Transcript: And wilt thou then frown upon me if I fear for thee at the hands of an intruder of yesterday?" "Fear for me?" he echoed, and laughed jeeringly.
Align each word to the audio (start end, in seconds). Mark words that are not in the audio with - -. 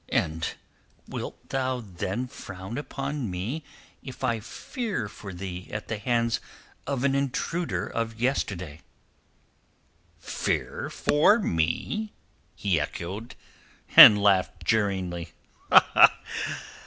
And 0.09 0.55
wilt 1.07 1.49
thou 1.49 1.79
then 1.79 2.25
frown 2.25 2.79
upon 2.79 3.29
me 3.29 3.63
if 4.01 4.23
I 4.23 4.39
fear 4.39 5.07
for 5.07 5.31
thee 5.31 5.67
at 5.71 5.89
the 5.89 5.99
hands 5.99 6.39
of 6.87 7.03
an 7.03 7.13
intruder 7.13 7.85
of 7.85 8.19
yesterday?" 8.19 8.81
"Fear 10.17 10.89
for 10.89 11.37
me?" 11.37 12.13
he 12.55 12.79
echoed, 12.79 13.35
and 13.95 14.19
laughed 14.19 14.65
jeeringly. 14.65 15.33